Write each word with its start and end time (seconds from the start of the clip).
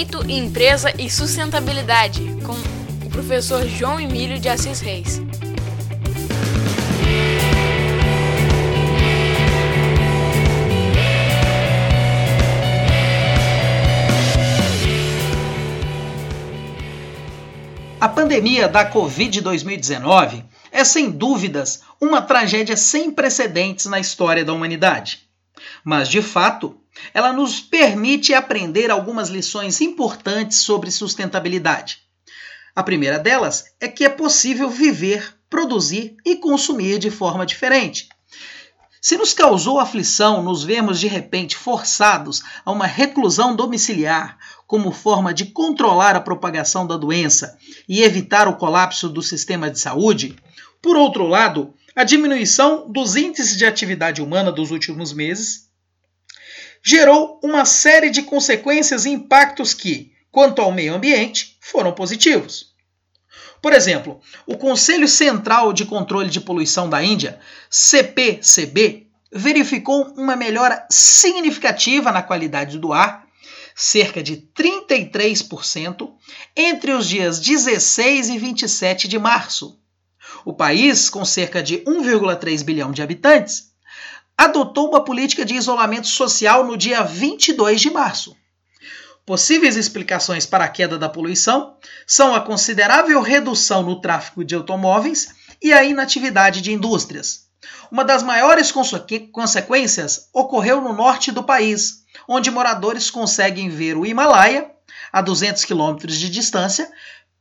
Direito, 0.00 0.30
Empresa 0.30 0.94
e 0.98 1.10
Sustentabilidade, 1.10 2.22
com 2.46 2.54
o 3.06 3.10
professor 3.10 3.66
João 3.66 4.00
Emílio 4.00 4.38
de 4.38 4.48
Assis 4.48 4.80
Reis. 4.80 5.20
A 18.00 18.08
pandemia 18.08 18.68
da 18.68 18.90
Covid-2019 18.90 20.44
é, 20.72 20.82
sem 20.82 21.10
dúvidas, 21.10 21.82
uma 22.00 22.22
tragédia 22.22 22.74
sem 22.74 23.10
precedentes 23.10 23.84
na 23.84 24.00
história 24.00 24.46
da 24.46 24.54
humanidade. 24.54 25.28
Mas, 25.84 26.08
de 26.08 26.22
fato, 26.22 26.79
ela 27.12 27.32
nos 27.32 27.60
permite 27.60 28.34
aprender 28.34 28.90
algumas 28.90 29.28
lições 29.28 29.80
importantes 29.80 30.58
sobre 30.58 30.90
sustentabilidade. 30.90 31.98
A 32.74 32.82
primeira 32.82 33.18
delas 33.18 33.64
é 33.80 33.88
que 33.88 34.04
é 34.04 34.08
possível 34.08 34.70
viver, 34.70 35.34
produzir 35.48 36.16
e 36.24 36.36
consumir 36.36 36.98
de 36.98 37.10
forma 37.10 37.44
diferente. 37.44 38.08
Se 39.02 39.16
nos 39.16 39.32
causou 39.32 39.80
aflição 39.80 40.42
nos 40.42 40.62
vermos 40.62 41.00
de 41.00 41.08
repente 41.08 41.56
forçados 41.56 42.42
a 42.64 42.70
uma 42.70 42.86
reclusão 42.86 43.56
domiciliar 43.56 44.38
como 44.66 44.92
forma 44.92 45.32
de 45.32 45.46
controlar 45.46 46.14
a 46.14 46.20
propagação 46.20 46.86
da 46.86 46.96
doença 46.96 47.56
e 47.88 48.02
evitar 48.02 48.46
o 48.46 48.56
colapso 48.56 49.08
do 49.08 49.22
sistema 49.22 49.70
de 49.70 49.80
saúde, 49.80 50.36
por 50.82 50.96
outro 50.96 51.26
lado, 51.26 51.72
a 51.96 52.04
diminuição 52.04 52.90
dos 52.90 53.16
índices 53.16 53.56
de 53.56 53.64
atividade 53.64 54.20
humana 54.22 54.52
dos 54.52 54.70
últimos 54.70 55.12
meses 55.12 55.69
gerou 56.90 57.38
uma 57.40 57.64
série 57.64 58.10
de 58.10 58.20
consequências 58.20 59.04
e 59.04 59.10
impactos 59.10 59.72
que, 59.72 60.12
quanto 60.32 60.60
ao 60.60 60.72
meio 60.72 60.92
ambiente, 60.92 61.56
foram 61.60 61.92
positivos. 61.92 62.74
Por 63.62 63.72
exemplo, 63.72 64.20
o 64.44 64.56
Conselho 64.56 65.06
Central 65.06 65.72
de 65.72 65.84
Controle 65.84 66.28
de 66.28 66.40
Poluição 66.40 66.90
da 66.90 67.00
Índia, 67.00 67.38
CPCB, 67.70 69.06
verificou 69.32 70.02
uma 70.16 70.34
melhora 70.34 70.84
significativa 70.90 72.10
na 72.10 72.24
qualidade 72.24 72.76
do 72.76 72.92
ar, 72.92 73.24
cerca 73.72 74.20
de 74.20 74.38
33%, 74.52 76.10
entre 76.56 76.90
os 76.90 77.08
dias 77.08 77.38
16 77.38 78.30
e 78.30 78.38
27 78.38 79.06
de 79.06 79.16
março, 79.16 79.78
o 80.44 80.52
país, 80.52 81.08
com 81.08 81.24
cerca 81.24 81.62
de 81.62 81.78
1,3 81.84 82.64
bilhão 82.64 82.90
de 82.90 83.00
habitantes, 83.00 83.69
adotou 84.40 84.88
uma 84.88 85.04
política 85.04 85.44
de 85.44 85.54
isolamento 85.54 86.06
social 86.06 86.64
no 86.64 86.74
dia 86.74 87.02
22 87.02 87.78
de 87.78 87.90
março. 87.90 88.34
Possíveis 89.26 89.76
explicações 89.76 90.46
para 90.46 90.64
a 90.64 90.68
queda 90.68 90.98
da 90.98 91.10
poluição 91.10 91.76
são 92.06 92.34
a 92.34 92.40
considerável 92.40 93.20
redução 93.20 93.82
no 93.82 94.00
tráfego 94.00 94.42
de 94.42 94.54
automóveis 94.54 95.28
e 95.60 95.74
a 95.74 95.84
inatividade 95.84 96.62
de 96.62 96.72
indústrias. 96.72 97.50
Uma 97.92 98.02
das 98.02 98.22
maiores 98.22 98.72
consequências 98.72 100.30
ocorreu 100.32 100.80
no 100.80 100.94
norte 100.94 101.30
do 101.30 101.42
país, 101.42 102.06
onde 102.26 102.50
moradores 102.50 103.10
conseguem 103.10 103.68
ver 103.68 103.94
o 103.94 104.06
Himalaia, 104.06 104.70
a 105.12 105.20
200 105.20 105.66
quilômetros 105.66 106.16
de 106.16 106.30
distância, 106.30 106.90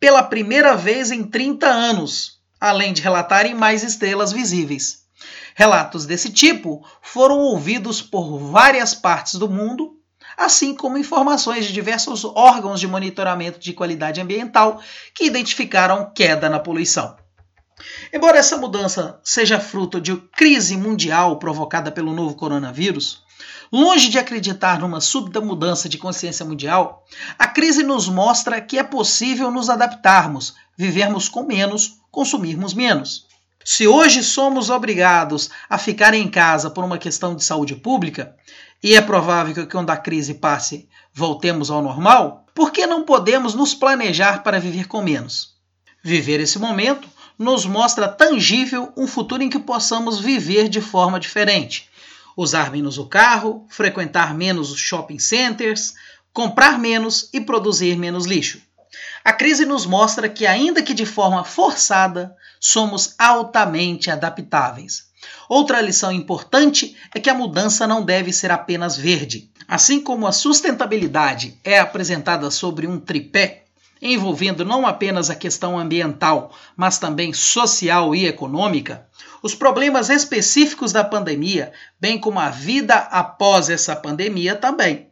pela 0.02 0.22
primeira 0.22 0.76
vez 0.76 1.12
em 1.12 1.24
30 1.24 1.66
anos, 1.66 2.42
além 2.60 2.92
de 2.92 3.02
relatarem 3.02 3.56
mais 3.56 3.84
estrelas 3.84 4.34
visíveis. 4.34 5.08
Relatos 5.56 6.06
desse 6.06 6.32
tipo 6.32 6.86
foram 7.02 7.40
ouvidos 7.40 8.02
por 8.02 8.38
várias 8.38 8.94
partes 8.94 9.36
do 9.36 9.50
mundo, 9.50 9.98
assim 10.38 10.76
como 10.76 10.98
informações 10.98 11.66
de 11.66 11.74
diversos 11.74 12.24
órgãos 12.24 12.80
de 12.80 12.88
monitoramento 12.88 13.60
de 13.60 13.74
qualidade 13.74 14.22
ambiental 14.22 14.82
que 15.14 15.26
identificaram 15.26 16.12
queda 16.14 16.50
na 16.50 16.60
poluição. 16.60 17.16
Embora 18.14 18.38
essa 18.38 18.58
mudança 18.58 19.20
seja 19.24 19.60
fruto 19.60 20.02
de 20.02 20.16
crise 20.36 20.76
mundial 20.76 21.40
provocada 21.40 21.92
pelo 21.92 22.14
novo 22.14 22.36
coronavírus, 22.36 23.24
longe 23.72 24.10
de 24.10 24.20
acreditar 24.20 24.80
numa 24.80 25.00
súbita 25.00 25.40
mudança 25.40 25.88
de 25.88 25.98
consciência 25.98 26.46
mundial, 26.46 27.06
a 27.38 27.48
crise 27.48 27.84
nos 27.84 28.10
mostra 28.10 28.60
que 28.60 28.78
é 28.78 28.84
possível 28.84 29.50
nos 29.50 29.70
adaptarmos, 29.70 30.56
vivermos 30.78 31.30
com 31.30 31.44
menos 31.44 32.00
consumirmos 32.12 32.74
menos. 32.74 33.29
Se 33.64 33.88
hoje 33.88 34.24
somos 34.24 34.70
obrigados 34.70 35.50
a 35.70 35.78
ficar 35.78 36.14
em 36.14 36.30
casa 36.30 36.70
por 36.70 36.84
uma 36.84 36.98
questão 36.98 37.36
de 37.36 37.44
saúde 37.44 37.76
pública, 37.76 38.36
e 38.82 38.96
é 38.96 39.02
provável 39.02 39.54
que 39.54 39.66
quando 39.66 39.90
a 39.90 39.98
crise 39.98 40.36
passe 40.36 40.88
voltemos 41.14 41.70
ao 41.70 41.82
normal, 41.82 42.46
por 42.56 42.72
que 42.72 42.88
não 42.88 43.04
podemos 43.04 43.54
nos 43.54 43.74
planejar 43.74 44.44
para 44.44 44.60
viver 44.60 44.88
com 44.88 45.02
menos? 45.02 45.56
Viver 46.02 46.40
esse 46.40 46.58
momento 46.58 47.08
nos 47.38 47.66
mostra 47.66 48.08
tangível 48.08 48.92
um 48.96 49.06
futuro 49.06 49.44
em 49.44 49.50
que 49.50 49.60
possamos 49.60 50.20
viver 50.20 50.70
de 50.70 50.80
forma 50.82 51.20
diferente. 51.20 51.90
Usar 52.36 52.72
menos 52.72 52.98
o 52.98 53.06
carro, 53.06 53.66
frequentar 53.70 54.34
menos 54.34 54.72
os 54.72 54.80
shopping 54.80 55.20
centers, 55.20 55.94
comprar 56.32 56.80
menos 56.80 57.30
e 57.34 57.42
produzir 57.42 57.98
menos 57.98 58.26
lixo. 58.26 58.62
A 59.24 59.32
crise 59.34 59.66
nos 59.66 59.86
mostra 59.86 60.28
que, 60.28 60.46
ainda 60.46 60.82
que 60.82 60.94
de 60.94 61.06
forma 61.06 61.44
forçada, 61.44 62.36
somos 62.60 63.16
altamente 63.18 64.10
adaptáveis. 64.10 65.10
Outra 65.48 65.82
lição 65.82 66.12
importante 66.12 66.96
é 67.14 67.20
que 67.20 67.30
a 67.30 67.34
mudança 67.34 67.86
não 67.86 68.04
deve 68.04 68.32
ser 68.32 68.52
apenas 68.52 68.96
verde. 68.96 69.52
Assim 69.68 70.02
como 70.02 70.26
a 70.26 70.32
sustentabilidade 70.32 71.60
é 71.64 71.80
apresentada 71.80 72.50
sobre 72.50 72.88
um 72.88 73.00
tripé, 73.00 73.66
envolvendo 74.02 74.64
não 74.64 74.88
apenas 74.88 75.30
a 75.30 75.36
questão 75.36 75.78
ambiental, 75.78 76.56
mas 76.76 76.98
também 76.98 77.34
social 77.34 78.16
e 78.16 78.26
econômica, 78.26 79.08
os 79.44 79.54
problemas 79.54 80.10
específicos 80.10 80.92
da 80.92 81.04
pandemia, 81.04 81.72
bem 82.00 82.18
como 82.18 82.40
a 82.40 82.50
vida 82.50 82.96
após 82.96 83.70
essa 83.70 83.96
pandemia 83.96 84.56
também. 84.56 85.09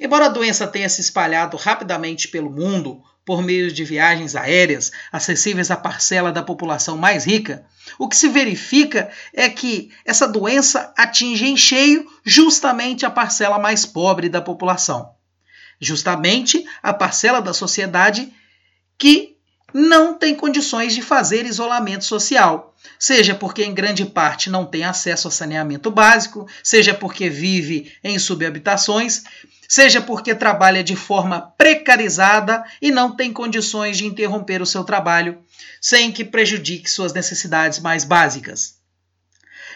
Embora 0.00 0.26
a 0.26 0.30
doença 0.30 0.66
tenha 0.66 0.88
se 0.88 1.02
espalhado 1.02 1.58
rapidamente 1.58 2.26
pelo 2.26 2.50
mundo, 2.50 3.02
por 3.22 3.42
meio 3.42 3.70
de 3.70 3.84
viagens 3.84 4.34
aéreas 4.34 4.90
acessíveis 5.12 5.70
à 5.70 5.76
parcela 5.76 6.32
da 6.32 6.42
população 6.42 6.96
mais 6.96 7.26
rica, 7.26 7.66
o 7.98 8.08
que 8.08 8.16
se 8.16 8.28
verifica 8.28 9.10
é 9.34 9.50
que 9.50 9.92
essa 10.04 10.26
doença 10.26 10.92
atinge 10.96 11.46
em 11.46 11.56
cheio 11.56 12.06
justamente 12.24 13.04
a 13.04 13.10
parcela 13.10 13.58
mais 13.58 13.84
pobre 13.84 14.30
da 14.30 14.40
população. 14.40 15.10
Justamente 15.78 16.64
a 16.82 16.94
parcela 16.94 17.42
da 17.42 17.52
sociedade 17.52 18.32
que 18.96 19.36
não 19.72 20.14
tem 20.14 20.34
condições 20.34 20.94
de 20.94 21.02
fazer 21.02 21.46
isolamento 21.46 22.04
social, 22.04 22.74
seja 22.98 23.34
porque 23.34 23.62
em 23.62 23.74
grande 23.74 24.04
parte 24.04 24.50
não 24.50 24.66
tem 24.66 24.82
acesso 24.82 25.28
a 25.28 25.30
saneamento 25.30 25.90
básico, 25.90 26.48
seja 26.64 26.92
porque 26.92 27.30
vive 27.30 27.92
em 28.02 28.18
subhabitações, 28.18 29.22
seja 29.70 30.00
porque 30.00 30.34
trabalha 30.34 30.82
de 30.82 30.96
forma 30.96 31.54
precarizada 31.56 32.64
e 32.82 32.90
não 32.90 33.14
tem 33.14 33.32
condições 33.32 33.96
de 33.96 34.04
interromper 34.04 34.60
o 34.60 34.66
seu 34.66 34.82
trabalho 34.82 35.38
sem 35.80 36.10
que 36.10 36.24
prejudique 36.24 36.90
suas 36.90 37.12
necessidades 37.12 37.78
mais 37.78 38.02
básicas. 38.02 38.80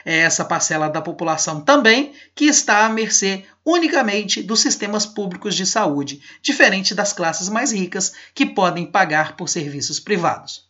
É 0.04 0.18
essa 0.18 0.44
parcela 0.44 0.88
da 0.88 1.00
população 1.00 1.60
também 1.60 2.12
que 2.34 2.46
está 2.46 2.84
à 2.84 2.88
mercê 2.88 3.44
unicamente 3.64 4.42
dos 4.42 4.58
sistemas 4.60 5.06
públicos 5.06 5.54
de 5.54 5.64
saúde, 5.64 6.20
diferente 6.42 6.92
das 6.92 7.12
classes 7.12 7.48
mais 7.48 7.70
ricas 7.70 8.12
que 8.34 8.44
podem 8.44 8.84
pagar 8.84 9.36
por 9.36 9.48
serviços 9.48 10.00
privados. 10.00 10.68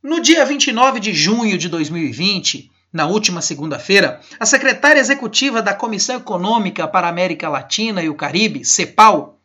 No 0.00 0.20
dia 0.20 0.46
29 0.46 1.00
de 1.00 1.12
junho 1.12 1.58
de 1.58 1.68
2020, 1.68 2.71
na 2.92 3.06
última 3.06 3.40
segunda-feira, 3.40 4.20
a 4.38 4.44
secretária 4.44 5.00
executiva 5.00 5.62
da 5.62 5.72
Comissão 5.72 6.16
Econômica 6.16 6.86
para 6.86 7.06
a 7.06 7.10
América 7.10 7.48
Latina 7.48 8.02
e 8.02 8.08
o 8.08 8.14
Caribe, 8.14 8.64
CEPAL, 8.64 9.38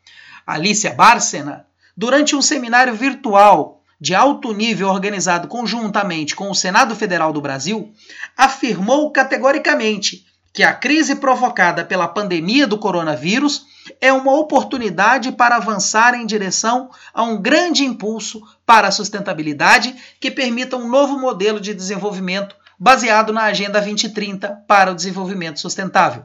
Alicia 0.46 0.94
Bárcena, 0.94 1.66
durante 1.96 2.36
um 2.36 2.42
seminário 2.42 2.94
virtual 2.94 3.82
de 4.00 4.14
alto 4.14 4.54
nível 4.54 4.90
organizado 4.90 5.48
conjuntamente 5.48 6.36
com 6.36 6.52
o 6.52 6.56
Senado 6.56 6.96
Federal 6.96 7.34
do 7.34 7.42
Brasil, 7.42 7.92
afirmou 8.36 9.12
categoricamente 9.12 10.26
que 10.54 10.64
a 10.64 10.74
crise 10.74 11.16
provocada 11.16 11.86
pela 11.86 12.08
pandemia 12.08 12.68
do 12.68 12.78
coronavírus 12.78 13.66
é 14.02 14.12
uma 14.12 14.34
oportunidade 14.34 15.32
para 15.32 15.56
avançar 15.56 16.16
em 16.16 16.26
direção 16.26 16.90
a 17.14 17.24
um 17.24 17.42
grande 17.42 17.86
impulso 17.86 18.42
para 18.66 18.88
a 18.88 18.92
sustentabilidade 18.92 19.96
que 20.20 20.32
permita 20.32 20.76
um 20.76 20.88
novo 20.88 21.20
modelo 21.20 21.60
de 21.60 21.74
desenvolvimento 21.74 22.56
baseado 22.80 23.34
na 23.34 23.44
Agenda 23.44 23.80
2030 23.80 24.64
para 24.68 24.92
o 24.92 24.96
Desenvolvimento 24.96 25.60
Sustentável. 25.60 26.24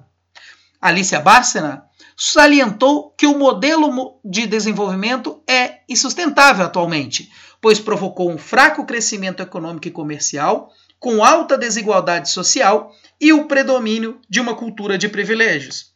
Alicia 0.81 1.20
Bárcena 1.20 1.84
salientou 2.16 3.14
que 3.16 3.26
o 3.26 3.38
modelo 3.38 4.20
de 4.25 4.46
desenvolvimento 4.46 5.43
é 5.49 5.81
insustentável 5.88 6.66
atualmente, 6.66 7.31
pois 7.60 7.78
provocou 7.78 8.31
um 8.31 8.37
fraco 8.37 8.84
crescimento 8.84 9.40
econômico 9.40 9.87
e 9.87 9.93
comercial, 9.93 10.70
com 10.99 11.25
alta 11.25 11.56
desigualdade 11.56 12.28
social 12.28 12.93
e 13.20 13.32
o 13.32 13.46
predomínio 13.46 14.20
de 14.28 14.40
uma 14.40 14.54
cultura 14.54 14.99
de 14.99 15.08
privilégios. 15.08 15.93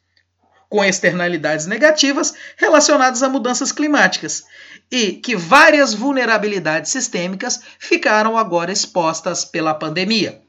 com 0.69 0.85
externalidades 0.85 1.67
negativas 1.67 2.35
relacionadas 2.57 3.23
a 3.23 3.29
mudanças 3.29 3.71
climáticas, 3.71 4.45
e 4.91 5.13
que 5.13 5.37
várias 5.37 5.95
vulnerabilidades 5.95 6.91
sistêmicas 6.91 7.61
ficaram 7.79 8.37
agora 8.37 8.73
expostas 8.73 9.45
pela 9.45 9.75
pandemia. 9.75 10.43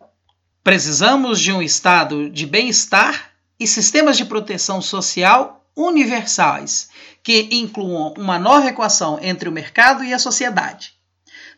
Precisamos 0.68 1.40
de 1.40 1.54
um 1.54 1.62
estado 1.62 2.30
de 2.30 2.46
bem-estar 2.46 3.32
e 3.58 3.66
sistemas 3.66 4.18
de 4.18 4.26
proteção 4.26 4.82
social 4.82 5.66
universais, 5.74 6.90
que 7.24 7.48
incluam 7.54 8.14
uma 8.18 8.38
nova 8.38 8.68
equação 8.68 9.18
entre 9.22 9.48
o 9.48 9.52
mercado 9.54 10.04
e 10.04 10.14
a 10.14 10.20
sociedade. 10.20 10.92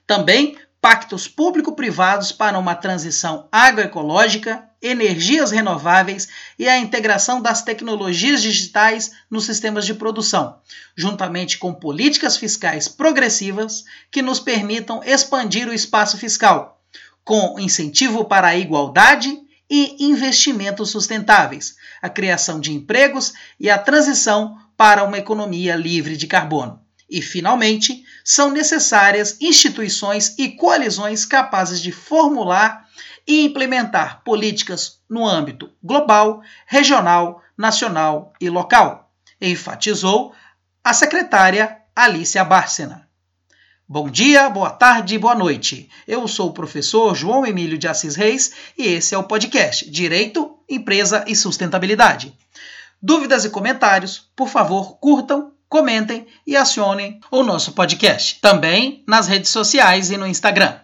Também 0.06 0.59
pactos 0.79 1.27
público-privados 1.27 2.31
para 2.31 2.59
uma 2.59 2.75
transição 2.75 3.47
agroecológica, 3.51 4.69
energias 4.79 5.50
renováveis 5.50 6.27
e 6.59 6.69
a 6.69 6.77
integração 6.77 7.41
das 7.41 7.63
tecnologias 7.63 8.44
digitais 8.44 9.11
nos 9.27 9.44
sistemas 9.44 9.88
de 9.88 9.95
produção, 9.95 10.59
juntamente 10.95 11.57
com 11.57 11.73
políticas 11.73 12.38
fiscais 12.38 12.88
progressivas 12.88 13.85
que 14.11 14.21
nos 14.21 14.39
permitam 14.39 15.01
expandir 15.03 15.67
o 15.67 15.73
espaço 15.73 16.15
fiscal, 16.15 16.78
com 17.24 17.60
incentivo 17.60 18.25
para 18.25 18.48
a 18.48 18.57
igualdade 18.57 19.38
e 19.69 20.04
investimentos 20.04 20.89
sustentáveis, 20.89 21.75
a 22.01 22.10
criação 22.10 22.60
de 22.60 22.74
empregos 22.74 23.33
e 23.60 23.69
a 23.69 23.77
transição 23.77 24.57
para 24.75 25.04
uma 25.04 25.18
economia 25.18 25.75
livre 25.75 26.18
de 26.18 26.25
carbono. 26.25 26.81
E, 27.10 27.21
finalmente, 27.21 28.04
são 28.24 28.51
necessárias 28.51 29.38
instituições 29.42 30.36
e 30.38 30.50
coalizões 30.50 31.25
capazes 31.25 31.81
de 31.81 31.92
formular 31.92 32.88
e 33.27 33.44
implementar 33.45 34.24
políticas 34.24 35.00
no 35.10 35.27
âmbito 35.27 35.71
global, 35.83 36.42
regional, 36.66 37.44
nacional 37.57 38.33
e 38.39 38.50
local, 38.50 39.12
enfatizou 39.42 40.33
a 40.83 40.94
secretária 40.94 41.77
Alicia 41.95 42.44
Bárcena. 42.44 43.08
Bom 43.91 44.07
dia, 44.07 44.47
boa 44.51 44.69
tarde, 44.69 45.18
boa 45.18 45.33
noite. 45.33 45.89
Eu 46.07 46.27
sou 46.27 46.50
o 46.50 46.53
professor 46.53 47.15
João 47.15 47.44
Emílio 47.44 47.75
de 47.75 47.88
Assis 47.88 48.15
Reis 48.15 48.51
e 48.77 48.86
esse 48.86 49.15
é 49.15 49.18
o 49.18 49.24
podcast 49.24 49.89
Direito, 49.89 50.59
Empresa 50.69 51.25
e 51.27 51.36
Sustentabilidade. 51.36 52.31
Dúvidas 53.01 53.45
e 53.45 53.50
comentários, 53.50 54.30
por 54.36 54.47
favor, 54.47 55.00
curtam, 55.00 55.53
comentem 55.68 56.27
e 56.45 56.56
acionem 56.56 57.19
o 57.31 57.41
nosso 57.41 57.71
podcast. 57.71 58.39
Também 58.39 59.03
nas 59.07 59.27
redes 59.27 59.50
sociais 59.50 60.12
e 60.12 60.18
no 60.18 60.27
Instagram. 60.27 60.75